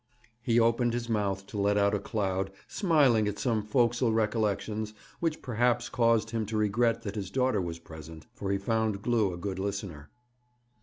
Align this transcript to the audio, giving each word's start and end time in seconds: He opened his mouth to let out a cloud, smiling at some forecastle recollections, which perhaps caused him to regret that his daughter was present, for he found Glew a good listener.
He 0.41 0.59
opened 0.59 0.93
his 0.93 1.07
mouth 1.07 1.45
to 1.45 1.59
let 1.59 1.77
out 1.77 1.93
a 1.93 1.99
cloud, 1.99 2.49
smiling 2.67 3.27
at 3.27 3.37
some 3.37 3.61
forecastle 3.61 4.11
recollections, 4.11 4.95
which 5.19 5.43
perhaps 5.43 5.89
caused 5.89 6.31
him 6.31 6.47
to 6.47 6.57
regret 6.57 7.03
that 7.03 7.13
his 7.13 7.29
daughter 7.29 7.61
was 7.61 7.77
present, 7.77 8.25
for 8.33 8.49
he 8.51 8.57
found 8.57 9.03
Glew 9.03 9.31
a 9.31 9.37
good 9.37 9.59
listener. 9.59 10.09